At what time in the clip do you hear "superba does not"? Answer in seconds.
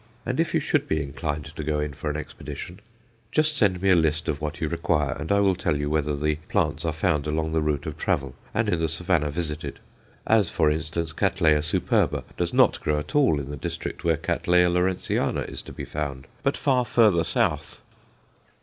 11.35-12.81